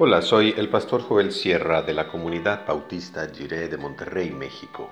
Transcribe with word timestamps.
Hola, 0.00 0.22
soy 0.22 0.54
el 0.56 0.68
pastor 0.68 1.02
Joel 1.02 1.32
Sierra 1.32 1.82
de 1.82 1.92
la 1.92 2.06
comunidad 2.06 2.64
bautista 2.64 3.28
Jiré 3.34 3.66
de 3.66 3.76
Monterrey, 3.76 4.30
México. 4.30 4.88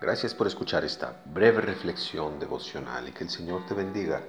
Gracias 0.00 0.34
por 0.34 0.48
escuchar 0.48 0.84
esta 0.84 1.22
breve 1.26 1.60
reflexión 1.60 2.40
devocional 2.40 3.06
y 3.06 3.12
que 3.12 3.22
el 3.22 3.30
Señor 3.30 3.64
te 3.66 3.74
bendiga 3.74 4.20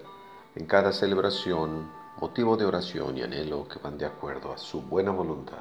en 0.54 0.68
cada 0.68 0.92
celebración, 0.92 1.92
motivo 2.20 2.56
de 2.58 2.66
oración 2.66 3.18
y 3.18 3.24
anhelo 3.24 3.68
que 3.68 3.80
van 3.80 3.98
de 3.98 4.06
acuerdo 4.06 4.54
a 4.54 4.58
su 4.60 4.84
buena 4.84 5.10
voluntad. 5.10 5.58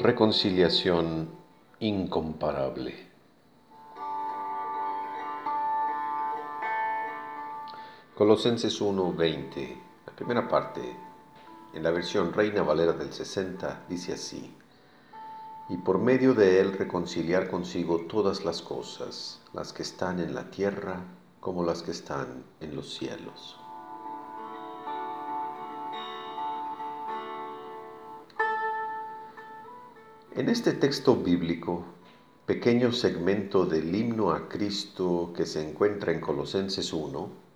Reconciliación 0.00 1.30
incomparable. 1.80 3.08
Colosenses 8.18 8.80
1:20, 8.80 9.76
la 10.04 10.12
primera 10.12 10.48
parte, 10.48 10.80
en 11.72 11.84
la 11.84 11.92
versión 11.92 12.32
Reina 12.32 12.64
Valera 12.64 12.92
del 12.92 13.12
60, 13.12 13.84
dice 13.88 14.14
así, 14.14 14.52
y 15.68 15.76
por 15.76 16.00
medio 16.00 16.34
de 16.34 16.60
él 16.60 16.72
reconciliar 16.72 17.48
consigo 17.48 18.06
todas 18.08 18.44
las 18.44 18.60
cosas, 18.60 19.40
las 19.52 19.72
que 19.72 19.84
están 19.84 20.18
en 20.18 20.34
la 20.34 20.50
tierra 20.50 21.04
como 21.38 21.62
las 21.62 21.84
que 21.84 21.92
están 21.92 22.42
en 22.60 22.74
los 22.74 22.92
cielos. 22.92 23.56
En 30.34 30.48
este 30.48 30.72
texto 30.72 31.14
bíblico, 31.14 31.84
pequeño 32.46 32.90
segmento 32.90 33.64
del 33.64 33.94
himno 33.94 34.32
a 34.32 34.48
Cristo 34.48 35.32
que 35.36 35.46
se 35.46 35.70
encuentra 35.70 36.10
en 36.10 36.20
Colosenses 36.20 36.92
1, 36.92 37.46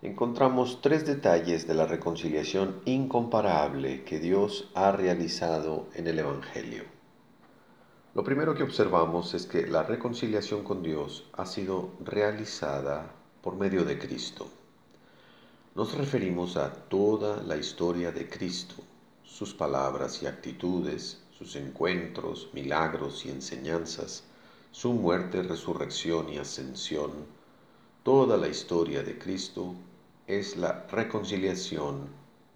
encontramos 0.00 0.80
tres 0.80 1.04
detalles 1.04 1.66
de 1.66 1.74
la 1.74 1.84
reconciliación 1.84 2.80
incomparable 2.84 4.04
que 4.04 4.20
Dios 4.20 4.70
ha 4.74 4.92
realizado 4.92 5.88
en 5.94 6.06
el 6.06 6.20
Evangelio. 6.20 6.84
Lo 8.14 8.22
primero 8.22 8.54
que 8.54 8.62
observamos 8.62 9.34
es 9.34 9.46
que 9.46 9.66
la 9.66 9.82
reconciliación 9.82 10.62
con 10.62 10.84
Dios 10.84 11.28
ha 11.32 11.46
sido 11.46 11.90
realizada 12.04 13.10
por 13.42 13.56
medio 13.56 13.84
de 13.84 13.98
Cristo. 13.98 14.46
Nos 15.74 15.96
referimos 15.96 16.56
a 16.56 16.72
toda 16.72 17.42
la 17.42 17.56
historia 17.56 18.12
de 18.12 18.28
Cristo, 18.28 18.76
sus 19.24 19.52
palabras 19.52 20.22
y 20.22 20.26
actitudes, 20.26 21.22
sus 21.36 21.56
encuentros, 21.56 22.50
milagros 22.52 23.26
y 23.26 23.30
enseñanzas, 23.30 24.24
su 24.70 24.92
muerte, 24.92 25.42
resurrección 25.42 26.28
y 26.28 26.38
ascensión, 26.38 27.10
toda 28.04 28.36
la 28.36 28.48
historia 28.48 29.02
de 29.02 29.18
Cristo 29.18 29.74
es 30.28 30.58
la 30.58 30.84
reconciliación 30.92 32.06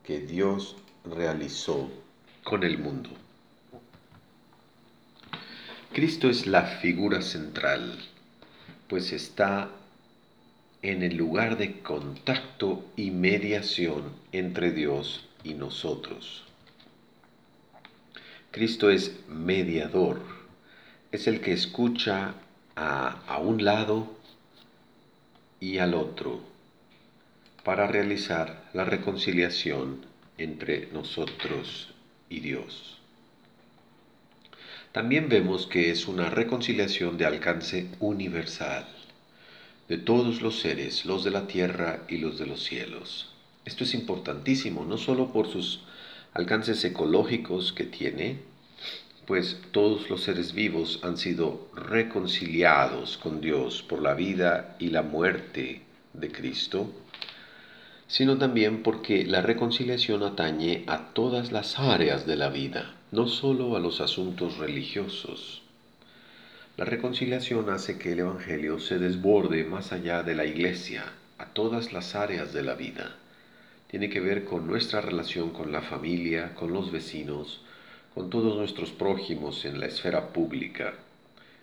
que 0.05 0.21
Dios 0.21 0.77
realizó 1.07 1.91
con 2.45 2.65
el 2.65 2.77
mundo. 2.77 3.09
Cristo 5.95 6.29
es 6.29 6.47
la 6.47 6.65
figura 6.65 7.23
central, 7.23 7.99
pues 8.89 9.13
está 9.13 9.71
en 10.83 11.03
el 11.03 11.17
lugar 11.17 11.57
de 11.57 11.81
contacto 11.81 12.85
y 12.95 13.11
mediación 13.11 14.13
entre 14.33 14.71
Dios 14.73 15.27
y 15.43 15.55
nosotros. 15.55 16.45
Cristo 18.51 18.91
es 18.91 19.17
mediador, 19.29 20.21
es 21.11 21.27
el 21.27 21.41
que 21.41 21.53
escucha 21.53 22.35
a, 22.77 23.23
a 23.27 23.39
un 23.39 23.65
lado 23.65 24.15
y 25.59 25.79
al 25.79 25.95
otro 25.95 26.52
para 27.65 27.87
realizar 27.87 28.69
la 28.73 28.85
reconciliación 28.85 30.05
entre 30.39 30.89
nosotros 30.93 31.95
y 32.29 32.41
Dios. 32.41 32.99
También 34.93 35.29
vemos 35.29 35.67
que 35.67 35.91
es 35.91 36.07
una 36.07 36.29
reconciliación 36.29 37.17
de 37.17 37.25
alcance 37.25 37.89
universal, 38.01 38.87
de 39.89 39.97
todos 39.97 40.43
los 40.43 40.61
seres, 40.61 41.05
los 41.05 41.25
de 41.25 41.31
la 41.31 41.47
tierra 41.47 42.03
y 42.09 42.19
los 42.19 42.39
de 42.39 42.47
los 42.47 42.63
cielos. 42.63 43.33
Esto 43.65 43.85
es 43.85 43.95
importantísimo, 43.95 44.85
no 44.85 44.99
solo 44.99 45.33
por 45.33 45.51
sus 45.51 45.81
alcances 46.35 46.85
ecológicos 46.85 47.73
que 47.73 47.85
tiene, 47.85 48.41
pues 49.27 49.61
todos 49.71 50.11
los 50.11 50.25
seres 50.25 50.53
vivos 50.53 51.01
han 51.03 51.17
sido 51.17 51.69
reconciliados 51.75 53.19
con 53.19 53.41
Dios 53.41 53.83
por 53.83 54.03
la 54.03 54.15
vida 54.15 54.77
y 54.79 54.89
la 54.89 55.03
muerte 55.03 55.83
de 56.13 56.33
Cristo, 56.33 56.91
sino 58.13 58.37
también 58.37 58.83
porque 58.83 59.25
la 59.25 59.41
reconciliación 59.41 60.23
atañe 60.23 60.85
a 60.87 61.15
todas 61.15 61.51
las 61.51 61.79
áreas 61.79 62.27
de 62.27 62.37
la 62.37 62.51
vida, 62.51 62.95
no 63.11 63.27
solo 63.27 63.75
a 63.75 63.81
los 63.81 64.03
asuntos 64.03 64.59
religiosos. 64.59 65.63
La 66.77 66.85
reconciliación 66.85 67.71
hace 67.71 67.99
que 67.99 68.13
el 68.13 68.19
Evangelio 68.19 68.79
se 68.81 68.99
desborde 68.99 69.65
más 69.65 69.93
allá 69.93 70.23
de 70.23 70.35
la 70.35 70.45
iglesia, 70.45 71.05
a 71.39 71.47
todas 71.47 71.95
las 71.95 72.15
áreas 72.15 72.53
de 72.53 72.63
la 72.63 72.75
vida. 72.75 73.17
Tiene 73.91 74.11
que 74.11 74.21
ver 74.21 74.45
con 74.45 74.67
nuestra 74.67 75.01
relación 75.01 75.49
con 75.49 75.73
la 75.73 75.81
familia, 75.81 76.55
con 76.55 76.75
los 76.75 76.93
vecinos, 76.93 77.63
con 78.15 78.29
todos 78.29 78.59
nuestros 78.59 78.91
prójimos 78.91 79.65
en 79.65 79.81
la 79.81 79.87
esfera 79.87 80.35
pública. 80.35 80.93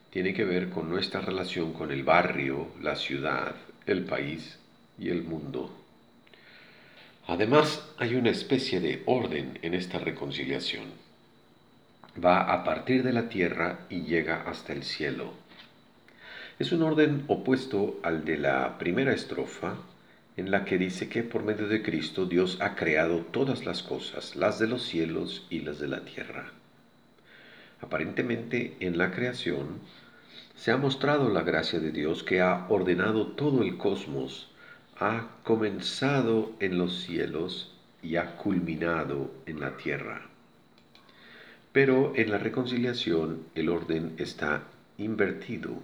Tiene 0.10 0.34
que 0.34 0.46
ver 0.46 0.72
con 0.72 0.90
nuestra 0.90 1.22
relación 1.22 1.74
con 1.74 1.92
el 1.92 2.02
barrio, 2.02 2.70
la 2.82 2.96
ciudad, 2.96 3.54
el 3.86 4.06
país 4.06 4.58
y 4.98 5.10
el 5.10 5.22
mundo. 5.22 5.76
Además, 7.30 7.88
hay 8.00 8.16
una 8.16 8.32
especie 8.32 8.80
de 8.80 9.04
orden 9.06 9.60
en 9.62 9.76
esta 9.76 10.00
reconciliación. 10.00 10.86
Va 12.26 12.52
a 12.52 12.64
partir 12.64 13.04
de 13.04 13.14
la 13.14 13.30
tierra 13.30 13.82
y 13.88 14.02
llega 14.02 14.42
hasta 14.50 14.74
el 14.74 14.82
cielo. 14.82 15.34
Es 16.58 16.72
un 16.72 16.82
orden 16.82 17.26
opuesto 17.28 18.00
al 18.02 18.26
de 18.26 18.40
la 18.40 18.80
primera 18.80 19.14
estrofa, 19.14 19.76
en 20.38 20.50
la 20.50 20.66
que 20.66 20.80
dice 20.80 21.08
que 21.08 21.22
por 21.22 21.44
medio 21.44 21.68
de 21.68 21.84
Cristo 21.84 22.26
Dios 22.26 22.58
ha 22.62 22.74
creado 22.74 23.20
todas 23.20 23.64
las 23.64 23.84
cosas, 23.84 24.36
las 24.36 24.58
de 24.58 24.66
los 24.66 24.82
cielos 24.82 25.46
y 25.52 25.60
las 25.60 25.78
de 25.78 25.88
la 25.88 26.04
tierra. 26.06 26.52
Aparentemente, 27.80 28.76
en 28.80 28.98
la 28.98 29.12
creación, 29.12 29.82
se 30.56 30.72
ha 30.72 30.78
mostrado 30.78 31.30
la 31.30 31.44
gracia 31.44 31.80
de 31.80 31.92
Dios 31.92 32.24
que 32.24 32.42
ha 32.42 32.66
ordenado 32.70 33.28
todo 33.28 33.62
el 33.62 33.78
cosmos 33.78 34.50
ha 35.00 35.30
comenzado 35.44 36.52
en 36.60 36.78
los 36.78 37.04
cielos 37.04 37.74
y 38.04 38.18
ha 38.18 38.36
culminado 38.36 39.32
en 39.46 39.62
la 39.62 39.78
tierra. 39.78 40.28
Pero 41.72 42.14
en 42.16 42.32
la 42.32 42.38
reconciliación 42.38 43.46
el 43.56 43.70
orden 43.70 44.16
está 44.18 44.64
invertido. 44.98 45.82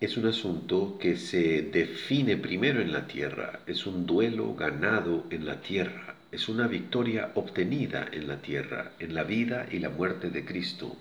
Es 0.00 0.16
un 0.16 0.26
asunto 0.26 0.96
que 0.98 1.18
se 1.18 1.60
define 1.60 2.38
primero 2.38 2.80
en 2.80 2.92
la 2.92 3.06
tierra, 3.06 3.60
es 3.66 3.86
un 3.86 4.06
duelo 4.06 4.54
ganado 4.54 5.26
en 5.28 5.44
la 5.44 5.60
tierra, 5.60 6.14
es 6.32 6.48
una 6.48 6.66
victoria 6.68 7.32
obtenida 7.34 8.08
en 8.10 8.28
la 8.28 8.40
tierra, 8.40 8.92
en 8.98 9.14
la 9.14 9.24
vida 9.24 9.66
y 9.70 9.78
la 9.78 9.90
muerte 9.90 10.30
de 10.30 10.46
Cristo. 10.46 10.96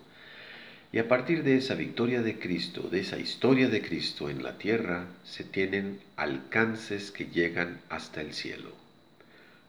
Y 0.91 0.97
a 0.97 1.07
partir 1.07 1.43
de 1.43 1.55
esa 1.55 1.75
victoria 1.75 2.23
de 2.23 2.39
Cristo, 2.39 2.89
de 2.89 3.01
esa 3.01 3.19
historia 3.19 3.69
de 3.69 3.79
Cristo 3.79 4.27
en 4.27 4.41
la 4.41 4.57
tierra, 4.57 5.05
se 5.23 5.43
tienen 5.43 5.99
alcances 6.15 7.11
que 7.11 7.27
llegan 7.27 7.79
hasta 7.89 8.21
el 8.21 8.33
cielo. 8.33 8.71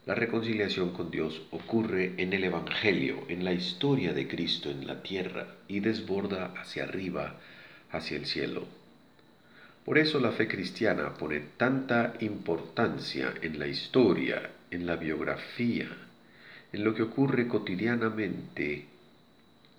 La 0.06 0.14
reconciliación 0.14 0.94
con 0.94 1.10
Dios 1.10 1.42
ocurre 1.50 2.14
en 2.16 2.32
el 2.32 2.44
Evangelio, 2.44 3.26
en 3.28 3.44
la 3.44 3.52
historia 3.52 4.14
de 4.14 4.26
Cristo 4.26 4.70
en 4.70 4.86
la 4.86 5.02
tierra 5.02 5.56
y 5.68 5.80
desborda 5.80 6.54
hacia 6.58 6.84
arriba, 6.84 7.38
hacia 7.92 8.16
el 8.16 8.24
cielo. 8.24 8.66
Por 9.84 9.98
eso 9.98 10.20
la 10.20 10.32
fe 10.32 10.48
cristiana 10.48 11.12
pone 11.18 11.40
tanta 11.58 12.14
importancia 12.20 13.34
en 13.42 13.58
la 13.58 13.66
historia, 13.66 14.52
en 14.70 14.86
la 14.86 14.96
biografía, 14.96 15.88
en 16.72 16.82
lo 16.82 16.94
que 16.94 17.02
ocurre 17.02 17.46
cotidianamente 17.46 18.86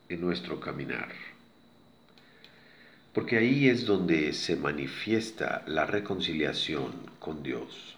en 0.08 0.22
nuestro 0.22 0.60
caminar 0.60 1.31
porque 3.14 3.38
ahí 3.38 3.68
es 3.68 3.86
donde 3.86 4.32
se 4.34 4.56
manifiesta 4.56 5.64
la 5.68 5.86
reconciliación 5.86 6.92
con 7.20 7.44
Dios. 7.44 7.98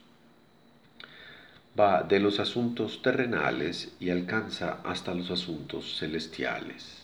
Va 1.79 2.03
de 2.03 2.19
los 2.19 2.39
asuntos 2.39 3.01
terrenales 3.01 3.93
y 3.99 4.09
alcanza 4.09 4.79
hasta 4.83 5.13
los 5.13 5.29
asuntos 5.31 5.97
celestiales. 5.99 7.03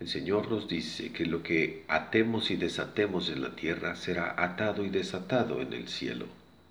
El 0.00 0.08
Señor 0.08 0.50
nos 0.50 0.66
dice 0.66 1.12
que 1.12 1.26
lo 1.26 1.42
que 1.42 1.84
atemos 1.86 2.50
y 2.50 2.56
desatemos 2.56 3.28
en 3.28 3.42
la 3.42 3.54
tierra 3.54 3.94
será 3.94 4.34
atado 4.36 4.84
y 4.84 4.90
desatado 4.90 5.60
en 5.60 5.72
el 5.72 5.88
cielo. 5.88 6.26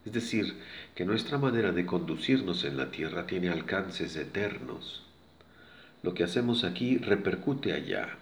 Es 0.05 0.13
decir, 0.13 0.55
que 0.95 1.05
nuestra 1.05 1.37
manera 1.37 1.71
de 1.71 1.85
conducirnos 1.85 2.65
en 2.65 2.75
la 2.75 2.91
tierra 2.91 3.27
tiene 3.27 3.49
alcances 3.49 4.15
eternos. 4.15 5.03
Lo 6.03 6.13
que 6.13 6.23
hacemos 6.23 6.63
aquí 6.63 6.97
repercute 6.97 7.71
allá, 7.71 8.17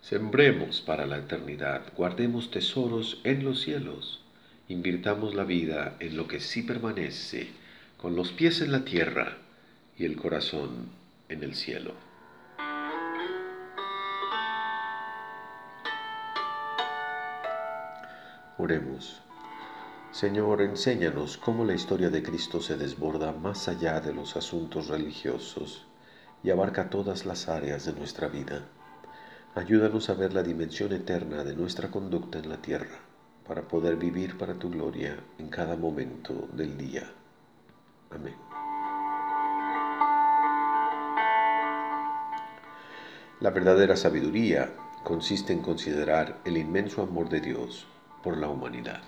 Sembremos 0.00 0.80
para 0.80 1.06
la 1.06 1.18
eternidad, 1.18 1.82
guardemos 1.96 2.50
tesoros 2.50 3.20
en 3.24 3.44
los 3.44 3.60
cielos, 3.60 4.20
Invirtamos 4.70 5.34
la 5.34 5.42
vida 5.42 5.96
en 5.98 6.16
lo 6.16 6.28
que 6.28 6.38
sí 6.38 6.62
permanece, 6.62 7.48
con 7.96 8.14
los 8.14 8.30
pies 8.30 8.60
en 8.60 8.70
la 8.70 8.84
tierra 8.84 9.38
y 9.98 10.04
el 10.04 10.14
corazón 10.14 10.90
en 11.28 11.42
el 11.42 11.56
cielo. 11.56 11.92
Oremos. 18.58 19.20
Señor, 20.12 20.62
enséñanos 20.62 21.36
cómo 21.36 21.64
la 21.64 21.74
historia 21.74 22.10
de 22.10 22.22
Cristo 22.22 22.60
se 22.60 22.76
desborda 22.76 23.32
más 23.32 23.66
allá 23.66 24.00
de 24.00 24.14
los 24.14 24.36
asuntos 24.36 24.86
religiosos 24.86 25.84
y 26.44 26.50
abarca 26.50 26.90
todas 26.90 27.26
las 27.26 27.48
áreas 27.48 27.86
de 27.86 27.92
nuestra 27.94 28.28
vida. 28.28 28.62
Ayúdanos 29.54 30.08
a 30.10 30.14
ver 30.14 30.32
la 30.32 30.44
dimensión 30.44 30.92
eterna 30.92 31.42
de 31.42 31.56
nuestra 31.56 31.90
conducta 31.90 32.38
en 32.38 32.48
la 32.48 32.58
tierra 32.58 33.00
para 33.48 33.62
poder 33.62 33.96
vivir 33.96 34.38
para 34.38 34.54
tu 34.54 34.70
gloria 34.70 35.16
en 35.38 35.48
cada 35.48 35.76
momento 35.76 36.48
del 36.52 36.76
día. 36.78 37.02
Amén. 38.10 38.36
La 43.40 43.50
verdadera 43.50 43.96
sabiduría 43.96 44.72
consiste 45.02 45.52
en 45.52 45.62
considerar 45.62 46.38
el 46.44 46.56
inmenso 46.56 47.02
amor 47.02 47.28
de 47.28 47.40
Dios 47.40 47.88
por 48.22 48.36
la 48.36 48.48
humanidad. 48.48 49.02